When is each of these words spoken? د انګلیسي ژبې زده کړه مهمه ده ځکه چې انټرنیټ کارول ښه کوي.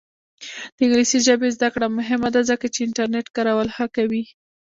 د 0.75 0.77
انګلیسي 0.83 1.19
ژبې 1.27 1.47
زده 1.55 1.69
کړه 1.73 1.87
مهمه 1.97 2.29
ده 2.35 2.41
ځکه 2.49 2.65
چې 2.73 2.79
انټرنیټ 2.83 3.27
کارول 3.35 3.67
ښه 3.75 3.85
کوي. 3.95 4.23